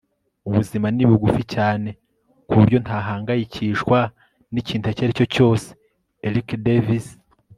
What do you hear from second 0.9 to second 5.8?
ni bugufi cyane ku buryo ntahangayikishwa n'ikintu icyo ari cyo cyose.-